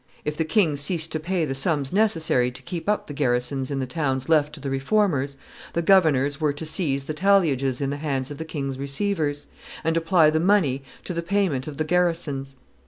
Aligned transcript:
If 0.25 0.35
the 0.35 0.45
king 0.45 0.77
ceased 0.77 1.11
to 1.11 1.19
pay 1.19 1.45
the 1.45 1.53
sums 1.53 1.93
necessary 1.93 2.49
to 2.53 2.63
keep 2.63 2.89
up 2.89 3.05
the 3.05 3.13
garrisons 3.13 3.69
in 3.69 3.77
the 3.77 3.85
towns 3.85 4.27
left 4.27 4.51
to 4.53 4.59
the 4.59 4.71
Reformers, 4.71 5.37
the 5.73 5.83
governors 5.83 6.41
were 6.41 6.53
to 6.53 6.65
seize 6.65 7.03
the 7.03 7.13
talliages 7.13 7.81
in 7.81 7.91
the 7.91 7.97
hands 7.97 8.31
of 8.31 8.39
the 8.39 8.43
king's 8.43 8.79
receivers, 8.79 9.45
and 9.83 9.95
apply 9.95 10.31
the 10.31 10.39
money 10.39 10.81
to 11.03 11.13
the 11.13 11.21
payment 11.21 11.67
of 11.67 11.77
the 11.77 11.83
garrisons. 11.83 12.55